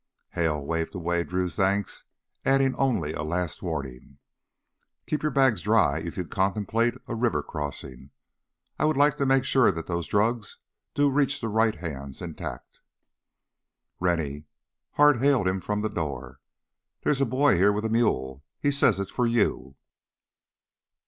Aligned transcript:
Hale 0.31 0.65
waved 0.65 0.95
away 0.95 1.23
Drew's 1.23 1.55
thanks, 1.55 2.05
adding 2.43 2.73
only 2.73 3.13
a 3.13 3.21
last 3.21 3.61
warning: 3.61 4.17
"Keep 5.05 5.21
your 5.21 5.31
bags 5.31 5.61
dry 5.61 5.99
if 5.99 6.17
you 6.17 6.25
contemplate 6.25 6.95
a 7.05 7.13
river 7.13 7.43
crossing! 7.43 8.09
I 8.79 8.85
would 8.85 8.97
like 8.97 9.17
to 9.17 9.27
make 9.27 9.43
sure 9.45 9.71
that 9.71 9.85
those 9.85 10.07
drugs 10.07 10.57
do 10.95 11.11
reach 11.11 11.39
the 11.39 11.49
right 11.49 11.75
hands 11.75 12.19
intact." 12.19 12.79
"Rennie!" 13.99 14.45
Hart 14.93 15.19
hailed 15.19 15.47
him 15.47 15.61
from 15.61 15.81
the 15.81 15.87
door. 15.87 16.39
"There's 17.03 17.21
a 17.21 17.25
boy 17.27 17.57
here 17.57 17.71
with 17.71 17.85
a 17.85 17.89
mule; 17.89 18.43
he 18.59 18.71
says 18.71 18.99
it's 18.99 19.11
for 19.11 19.27
you." 19.27 19.75